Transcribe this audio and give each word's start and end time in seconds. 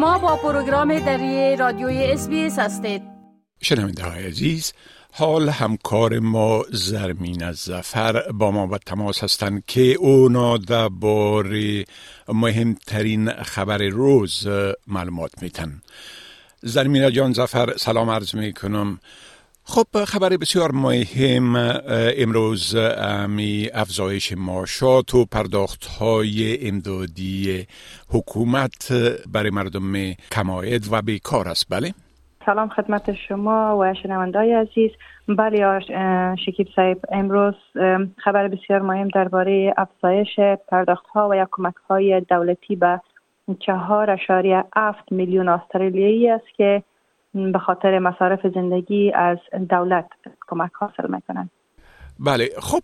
شما 0.00 0.18
با 0.18 0.36
پروگرام 0.36 0.98
دری 0.98 1.56
رادیوی 1.56 2.04
اس 2.04 2.28
هستید. 2.58 3.02
شنونده 3.62 4.04
های 4.04 4.26
عزیز 4.26 4.72
حال 5.12 5.48
همکار 5.48 6.18
ما 6.18 6.64
زرمین 6.72 7.52
زفر 7.52 8.32
با 8.32 8.50
ما 8.50 8.66
به 8.66 8.78
تماس 8.78 9.24
هستند 9.24 9.64
که 9.66 9.80
اونا 9.80 10.56
درباره 10.56 11.84
مهمترین 12.28 13.30
خبر 13.30 13.78
روز 13.78 14.48
معلومات 14.86 15.42
میتن. 15.42 15.82
زرمین 16.62 17.10
جان 17.10 17.32
زفر 17.32 17.76
سلام 17.76 18.10
عرض 18.10 18.34
می 18.34 18.52
کنم 18.52 19.00
خب 19.74 20.04
خبر 20.04 20.28
بسیار 20.28 20.70
مهم 20.72 21.56
امروز 22.18 22.76
می 23.28 23.68
افزایش 23.74 24.34
ماشات 24.36 25.14
و 25.14 25.24
پرداخت 25.32 25.84
های 25.86 26.68
امدادی 26.68 27.66
حکومت 28.14 28.92
برای 29.32 29.50
مردم 29.50 30.12
کماید 30.32 30.82
و 30.92 31.02
بیکار 31.02 31.48
است 31.48 31.66
بله؟ 31.70 31.90
سلام 32.46 32.68
خدمت 32.68 33.14
شما 33.28 33.78
و 33.80 33.94
شنوندای 33.94 34.52
عزیز 34.52 34.90
بله 35.28 35.80
شکیب 36.46 36.68
صاحب 36.76 36.98
امروز 37.12 37.54
خبر 38.24 38.48
بسیار 38.48 38.82
مهم 38.82 39.08
درباره 39.08 39.74
افزایش 39.76 40.40
پرداخت 40.68 41.06
ها 41.06 41.28
و 41.32 41.46
کمک 41.52 41.74
های 41.90 42.20
دولتی 42.20 42.76
به 42.76 43.00
چهار 43.60 44.10
اشاری 44.10 44.62
میلیون 45.10 45.48
استرالیایی 45.48 46.30
است 46.30 46.46
که 46.56 46.82
به 47.34 47.58
خاطر 47.58 47.98
مصارف 47.98 48.46
زندگی 48.54 49.12
از 49.12 49.38
دولت 49.70 50.08
کمک 50.48 50.70
حاصل 50.72 51.14
می‌کنند 51.14 51.50
بله 52.26 52.48
خب 52.58 52.82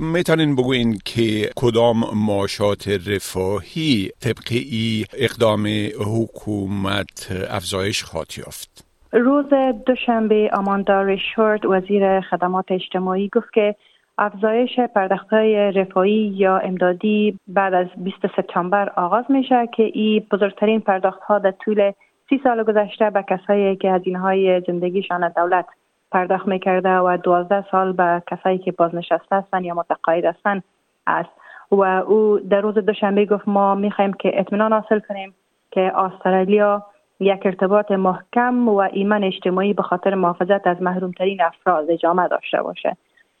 می‌تونین 0.00 0.56
بگوین 0.56 0.98
که 1.04 1.50
کدام 1.56 1.96
معاشات 2.26 2.88
رفاهی 2.88 4.10
طبق 4.20 4.48
ای 4.50 5.04
اقدام 5.18 5.66
حکومت 6.00 7.46
افزایش 7.50 8.04
خواهد 8.04 8.38
یافت؟ 8.38 8.86
روز 9.12 9.46
دوشنبه 9.86 10.50
آماندا 10.52 11.02
ریشورد 11.02 11.66
وزیر 11.66 12.20
خدمات 12.20 12.64
اجتماعی 12.70 13.28
گفت 13.28 13.52
که 13.54 13.74
افزایش 14.18 14.80
پرداخت 14.94 15.28
های 15.28 15.72
رفاهی 15.72 16.32
یا 16.36 16.58
امدادی 16.58 17.38
بعد 17.48 17.74
از 17.74 17.86
20 17.96 18.16
سپتامبر 18.36 18.88
آغاز 18.88 19.24
میشه 19.28 19.68
که 19.76 19.82
این 19.82 20.26
بزرگترین 20.32 20.80
پرداخت 20.80 21.20
ها 21.22 21.38
در 21.38 21.54
طول 21.64 21.92
سی 22.28 22.40
سال 22.44 22.62
گذشته 22.62 23.10
به 23.10 23.22
کسایی 23.22 23.76
که 23.76 23.92
هزینه 23.92 24.18
های 24.18 24.60
زندگیشان 24.66 25.28
دولت 25.28 25.66
پرداخت 26.12 26.48
می‌کرده 26.48 26.98
و 26.98 27.18
دوازده 27.22 27.64
سال 27.70 27.92
به 27.92 28.22
کسایی 28.30 28.58
که 28.58 28.72
بازنشسته 28.72 29.36
هستند 29.36 29.64
یا 29.64 29.74
متقاعد 29.74 30.24
هستند 30.24 30.64
است. 31.06 31.30
و 31.70 31.82
او 31.82 32.38
در 32.38 32.60
روز 32.60 32.74
دوشنبه 32.74 33.26
گفت 33.26 33.48
ما 33.48 33.74
می‌خواهیم 33.74 34.12
که 34.12 34.40
اطمینان 34.40 34.72
حاصل 34.72 34.98
کنیم 34.98 35.34
که 35.70 35.92
استرالیا 35.98 36.82
یک 37.20 37.46
ارتباط 37.46 37.90
محکم 37.90 38.68
و 38.68 38.76
ایمن 38.76 39.24
اجتماعی 39.24 39.72
به 39.72 39.82
خاطر 39.82 40.14
محافظت 40.14 40.66
از 40.66 40.82
محرومترین 40.82 41.42
افراد 41.42 41.94
جامعه 41.94 42.28
داشته 42.28 42.62
باشه. 42.62 42.96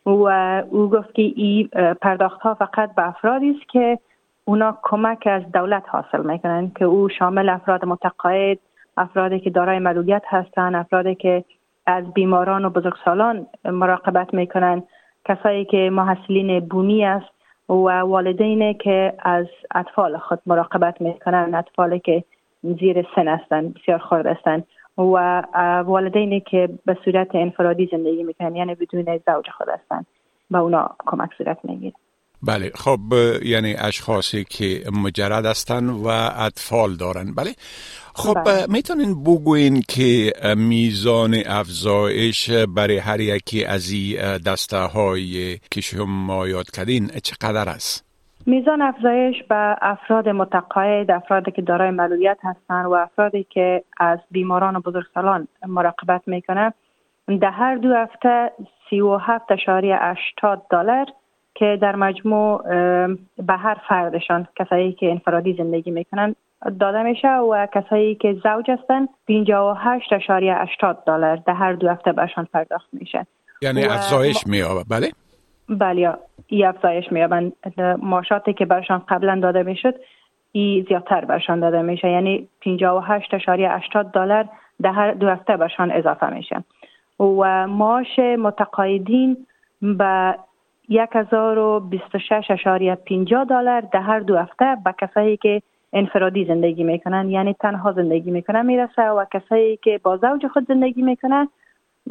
و 0.06 0.62
او 0.70 0.90
گفت 0.90 1.14
که 1.14 1.22
این 1.22 1.68
پرداخت 2.00 2.40
ها 2.40 2.54
فقط 2.54 2.94
به 2.94 3.08
افرادی 3.08 3.50
است 3.50 3.68
که 3.68 3.98
اونا 4.44 4.78
کمک 4.82 5.26
از 5.26 5.52
دولت 5.52 5.82
حاصل 5.86 6.22
می‌کنن 6.22 6.70
که 6.78 6.84
او 6.84 7.08
شامل 7.08 7.48
افراد 7.48 7.84
متقاعد 7.84 8.58
افرادی 8.96 9.40
که 9.40 9.50
دارای 9.50 9.78
معلولیت 9.78 10.22
هستند 10.26 10.74
افرادی 10.74 11.14
که 11.14 11.44
از 11.86 12.14
بیماران 12.14 12.64
و 12.64 12.70
بزرگسالان 12.70 13.46
مراقبت 13.64 14.34
می‌کنن. 14.34 14.82
کسایی 15.24 15.64
که 15.64 15.90
محصلین 15.92 16.60
بومی 16.60 17.04
است 17.04 17.26
و 17.68 17.74
والدینی 17.74 18.74
که 18.74 19.12
از 19.18 19.46
اطفال 19.74 20.18
خود 20.18 20.40
مراقبت 20.46 21.00
می‌کنن 21.00 21.54
اطفالی 21.54 22.00
که 22.00 22.24
زیر 22.62 23.06
سن 23.14 23.28
هستند 23.28 23.74
بسیار 23.74 23.98
خرد 23.98 24.26
هستند 24.26 24.66
و 24.98 25.42
والدینی 25.86 26.40
که 26.40 26.68
به 26.86 26.96
صورت 27.04 27.34
انفرادی 27.34 27.88
زندگی 27.92 28.22
می‌کنن 28.22 28.56
یعنی 28.56 28.74
بدون 28.74 29.02
زوج 29.26 29.50
خود 29.50 29.68
هستند 29.68 30.06
به 30.50 30.58
اونا 30.58 30.90
کمک 31.06 31.30
صورت 31.38 31.58
می‌گیره. 31.64 31.94
بله 32.42 32.70
خب 32.74 33.00
یعنی 33.42 33.74
اشخاصی 33.78 34.44
که 34.44 34.82
مجرد 35.04 35.46
هستند 35.46 35.90
و 35.90 36.08
اطفال 36.38 36.96
دارن 36.96 37.34
بله 37.34 37.50
خب 38.14 38.34
بله. 38.46 38.66
می‌تونین 38.68 39.24
بگوین 39.24 39.82
که 39.88 40.32
میزان 40.56 41.34
افزایش 41.46 42.50
برای 42.50 42.98
هر 42.98 43.20
یکی 43.20 43.64
از 43.64 43.90
این 43.90 44.38
دسته 44.38 44.76
های 44.76 45.58
که 45.70 45.80
شما 45.80 46.48
یاد 46.48 46.70
کردین 46.70 47.06
چقدر 47.06 47.68
است؟ 47.68 48.06
میزان 48.46 48.82
افزایش 48.82 49.36
به 49.48 49.76
افراد 49.82 50.28
متقاعد، 50.28 51.10
افرادی 51.10 51.50
که 51.50 51.62
دارای 51.62 51.90
معلولیت 51.90 52.38
هستند 52.42 52.86
و 52.86 52.92
افرادی 52.92 53.46
که 53.50 53.84
از 53.98 54.18
بیماران 54.30 54.76
و 54.76 54.80
بزرگسالان 54.80 55.48
مراقبت 55.66 56.22
می‌کنه 56.26 56.74
در 57.40 57.50
هر 57.50 57.76
دو 57.76 57.94
هفته 57.94 58.52
37.80 58.90 60.62
دلار 60.70 61.06
که 61.58 61.78
در 61.80 61.96
مجموع 61.96 62.62
به 63.36 63.52
هر 63.52 63.76
فردشان 63.88 64.46
کسایی 64.56 64.92
که 64.92 65.10
انفرادی 65.10 65.54
زندگی 65.54 65.90
می‌کنن 65.90 66.34
داده 66.80 67.02
میشه 67.02 67.28
و 67.28 67.66
کسایی 67.74 68.14
که 68.14 68.32
زوج 68.32 68.70
هستن 68.70 69.06
58.80 69.06 71.04
دلار 71.06 71.36
در 71.36 71.54
هر 71.54 71.72
دو 71.72 71.88
هفته 71.88 72.12
برشان 72.12 72.48
پرداخت 72.52 72.88
میشه. 72.92 73.26
یعنی 73.62 73.84
افزایش 73.84 74.46
میابه 74.46 74.84
بله؟ 74.90 75.10
بله 75.68 76.14
ای 76.46 76.64
افزایش 76.64 77.12
میابن 77.12 77.52
ماشاتی 77.98 78.52
که 78.52 78.66
برشان 78.66 79.02
قبلا 79.08 79.40
داده 79.42 79.62
می‌شد 79.62 79.94
ای 80.52 80.84
زیادتر 80.88 81.24
برشان 81.24 81.60
داده 81.60 81.82
میشه. 81.82 82.10
یعنی 82.10 82.48
58.80 82.62 84.12
دلار 84.14 84.48
در 84.82 84.92
هر 84.92 85.12
دو 85.12 85.28
هفته 85.28 85.56
برشان 85.56 85.90
اضافه 85.90 86.30
میشه. 86.30 86.64
و 87.20 87.66
معاش 87.66 88.18
متقاعدین 88.18 89.46
به 89.82 90.34
1026.50 90.90 90.94
دلار 93.48 93.80
در 93.80 94.00
هر 94.00 94.20
دو 94.20 94.36
هفته 94.36 94.76
به 94.84 94.94
کسایی 95.00 95.36
که 95.36 95.62
انفرادی 95.92 96.44
زندگی 96.44 96.84
می‌کنن 96.84 97.30
یعنی 97.30 97.54
تنها 97.54 97.92
زندگی 97.92 98.30
می‌کنن 98.30 98.66
می‌رسه 98.66 99.02
و 99.02 99.24
کسایی 99.32 99.76
که 99.76 100.00
با 100.02 100.16
زوج 100.16 100.46
خود 100.46 100.66
زندگی 100.68 101.02
می‌کنن 101.02 101.48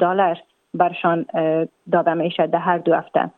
دلار 0.00 0.38
برشان 0.74 1.26
داده 1.92 2.14
میشه 2.14 2.46
در 2.46 2.58
هر 2.58 2.78
دو 2.78 2.94
هفته. 2.94 3.30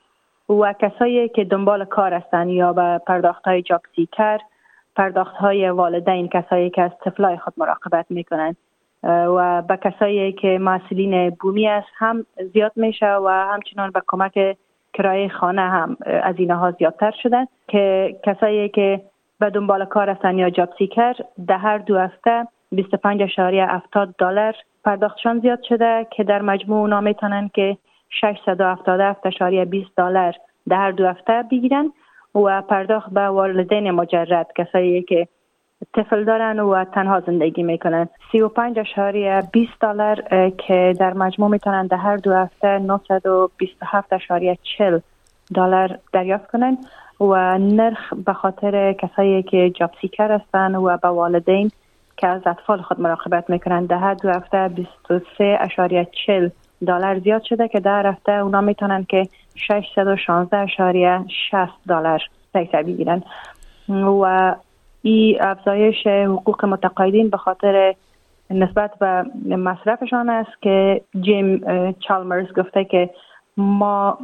و 0.48 0.72
کسایی 0.72 1.28
که 1.28 1.44
دنبال 1.44 1.84
کار 1.84 2.14
هستن 2.14 2.48
یا 2.48 2.72
به 2.72 3.00
پرداخت 3.06 3.44
های 3.44 3.62
جاب 3.62 3.80
سیکر 3.96 4.38
پرداخت 4.96 5.36
های 5.36 5.70
والدین 5.70 6.28
کسایی 6.28 6.70
که 6.70 6.82
از 6.82 6.90
طفلای 7.04 7.36
خود 7.36 7.54
مراقبت 7.56 8.06
می‌کنن. 8.10 8.56
و 9.02 9.62
به 9.62 9.76
کسایی 9.76 10.32
که 10.32 10.58
مسئولین 10.58 11.30
بومی 11.30 11.68
است 11.68 11.88
هم 11.96 12.26
زیاد 12.52 12.72
میشه 12.76 13.14
و 13.14 13.28
همچنان 13.28 13.90
به 13.90 14.02
کمک 14.06 14.56
کرایه 14.92 15.28
خانه 15.28 15.62
هم 15.62 15.96
از 16.06 16.34
اینها 16.38 16.70
زیادتر 16.70 17.14
شده 17.22 17.48
که 17.68 18.16
کسایی 18.24 18.68
که 18.68 19.00
به 19.40 19.50
دنبال 19.50 19.84
کار 19.84 20.10
هستن 20.10 20.38
یا 20.38 20.50
جاب 20.50 20.68
سیکر 20.78 21.14
در 21.46 21.58
هر 21.58 21.78
دو 21.78 21.98
هفته 21.98 22.46
25.70 22.74 24.14
دلار 24.18 24.54
پرداختشان 24.84 25.40
زیاد 25.40 25.62
شده 25.62 26.06
که 26.10 26.24
در 26.24 26.42
مجموع 26.42 26.80
اونا 26.80 27.00
می‌تونن 27.00 27.50
که 27.54 27.76
677.20 28.10 29.94
دلار 29.96 30.34
در 30.68 30.76
هر 30.76 30.90
دو 30.90 31.06
هفته 31.06 31.44
بگیرن 31.50 31.92
و 32.34 32.62
پرداخت 32.62 33.10
به 33.10 33.20
والدین 33.20 33.90
مجرد 33.90 34.46
کسایی 34.56 35.02
که 35.02 35.28
طفل 35.94 36.24
دارن 36.24 36.60
و 36.60 36.84
تنها 36.84 37.20
زندگی 37.20 37.62
می‌کنن. 37.62 38.08
35 38.32 38.78
اشاری 38.78 39.42
20 39.52 39.70
دلار 39.80 40.22
که 40.66 40.94
در 40.98 41.12
مجموع 41.14 41.50
می‌تونن 41.50 41.86
در 41.86 41.96
هر 41.96 42.16
دو 42.16 42.34
هفته 42.34 42.78
927 42.78 44.12
اشاری 44.12 44.58
40 44.78 45.00
دلار 45.54 45.98
دریافت 46.12 46.50
کنن 46.50 46.78
و 47.20 47.58
نرخ 47.58 48.14
به 48.14 48.32
خاطر 48.32 48.92
کسایی 48.92 49.42
که 49.42 49.70
جاب 49.70 49.90
سیکر 50.00 50.32
هستن 50.32 50.74
و 50.74 50.96
به 50.96 51.08
والدین 51.08 51.70
که 52.16 52.26
از 52.26 52.42
اطفال 52.46 52.82
خود 52.82 53.00
مراقبت 53.00 53.50
می‌کنن 53.50 53.84
در 53.84 53.98
هر 53.98 54.14
دو 54.14 54.28
هفته 54.28 54.68
23 54.68 55.58
اشاری 55.60 56.06
40 56.26 56.48
دلار 56.86 57.18
زیاد 57.18 57.42
شده 57.42 57.68
که 57.68 57.80
در 57.80 58.06
هفته 58.06 58.32
اونا 58.32 58.60
می‌تونن 58.60 59.04
که 59.04 59.28
616 59.54 60.56
اشاری 60.56 61.06
60 61.50 61.70
دلار 61.88 62.22
پیسه 62.52 62.82
بگیرن. 62.82 63.22
و 63.88 64.54
ای 65.02 65.38
افزایش 65.40 66.06
حقوق 66.06 66.64
متقاعدین 66.64 67.30
به 67.30 67.36
خاطر 67.36 67.94
نسبت 68.50 68.98
به 68.98 69.56
مصرفشان 69.56 70.28
است 70.28 70.62
که 70.62 71.00
جیم 71.20 71.60
چالمرز 71.92 72.52
گفته 72.52 72.84
که 72.84 73.10
ما 73.56 74.18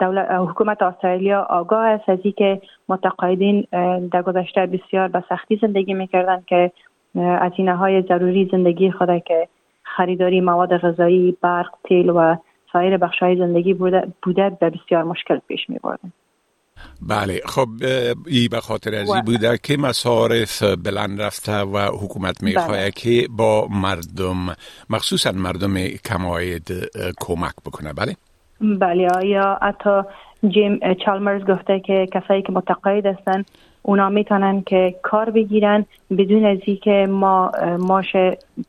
دولت 0.00 0.30
حکومت 0.30 0.82
استرالیا 0.82 1.42
آگاه 1.50 1.86
است 1.86 2.08
از 2.08 2.18
که 2.36 2.60
متقاعدین 2.88 3.66
در 4.12 4.22
گذشته 4.22 4.66
بسیار 4.66 5.08
به 5.08 5.24
سختی 5.28 5.58
زندگی 5.62 5.94
می‌کردند 5.94 6.44
که 6.46 6.72
از 7.16 7.52
های 7.58 8.02
ضروری 8.02 8.48
زندگی 8.52 8.90
خود 8.90 9.24
که 9.24 9.48
خریداری 9.82 10.40
مواد 10.40 10.78
غذایی 10.78 11.36
برق 11.42 11.70
تیل 11.84 12.10
و 12.10 12.36
سایر 12.72 12.96
بخش 12.96 13.18
های 13.18 13.36
زندگی 13.36 13.74
بوده, 13.74 14.08
بوده 14.22 14.50
به 14.60 14.70
بسیار 14.70 15.04
مشکل 15.04 15.38
پیش 15.48 15.70
می 15.70 15.78
بردن. 15.78 16.12
بله. 17.02 17.40
خب 17.46 17.68
ای 18.26 18.48
به 18.48 18.60
خاطر 18.60 18.94
از 18.94 19.10
این 19.10 19.20
بوده 19.20 19.58
که 19.62 19.76
مصارف 19.76 20.62
بلند 20.62 21.22
رفته 21.22 21.52
و 21.52 21.78
حکومت 21.78 22.42
می‌خواه 22.42 22.68
بله. 22.68 22.90
که 22.90 23.28
با 23.30 23.68
مردم 23.70 24.56
مخصوصا 24.90 25.32
مردم 25.32 25.74
کماید 26.04 26.90
کمک 27.20 27.54
بکنه. 27.66 27.92
بله؟ 27.92 28.16
بله. 28.60 29.26
یا 29.26 29.58
حتی 29.62 30.02
جیم 30.48 30.80
چالمرز 31.04 31.42
گفته 31.42 31.80
که 31.80 32.08
کسایی 32.12 32.42
که 32.42 32.52
متقاعد 32.52 33.06
هستن 33.06 33.44
اونا 33.82 34.08
می‌تونن 34.08 34.62
که 34.62 34.94
کار 35.02 35.30
بگیرن 35.30 35.86
بدون 36.10 36.44
از 36.44 36.58
که 36.82 37.06
ما 37.10 37.52
ماش 37.78 38.16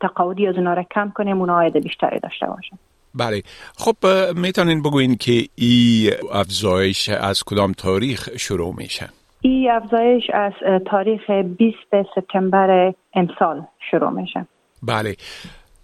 تقاعدی 0.02 0.48
از 0.48 0.56
اونا 0.56 0.74
را 0.74 0.84
کم 0.84 1.12
کنیم 1.16 1.40
اونا 1.40 1.54
عاید 1.54 1.84
بیشتری 1.84 2.20
داشته 2.20 2.46
باشن؟ 2.46 2.78
بله. 3.18 3.44
خب 3.78 3.96
می‌تونین 4.36 4.82
بگوین 4.82 5.16
که 5.16 5.48
ای 5.56 6.12
افزایش 6.32 7.10
از 7.10 7.44
کدام 7.44 7.72
تاریخ 7.72 8.30
شروع 8.38 8.76
میشه؟ 8.78 9.10
ای 9.42 9.70
افزایش 9.70 10.24
از 10.34 10.54
تاریخ 10.92 11.30
20 11.58 11.78
سپتامبر 12.16 12.94
امسال 13.14 13.66
شروع 13.92 14.10
میشه. 14.10 14.48
بله. 14.84 15.16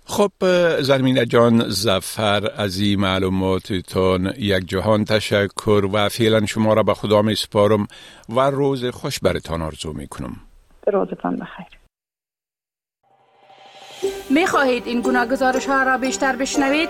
خب 0.05 0.31
زرمین 0.81 1.25
جان 1.25 1.69
زفر 1.69 2.49
از 2.57 2.79
این 2.79 2.99
معلوماتتان 2.99 4.33
یک 4.37 4.65
جهان 4.67 5.05
تشکر 5.05 5.89
و 5.93 6.09
فعلا 6.09 6.45
شما 6.45 6.73
را 6.73 6.83
به 6.83 6.93
خدا 6.93 7.21
می 7.21 7.35
سپارم 7.35 7.87
و 8.29 8.39
روز 8.39 8.85
خوش 8.85 9.19
برتان 9.19 9.61
آرزو 9.61 9.93
می 9.93 10.07
کنم 10.07 10.35
روزتان 10.93 11.35
بخیر. 11.35 11.79
می 14.29 14.47
خواهید 14.47 14.87
این 14.87 15.01
گونه 15.01 15.25
گزارش 15.25 15.65
ها 15.65 15.83
را 15.83 15.97
بیشتر 15.97 16.35
بشنوید؟ 16.35 16.89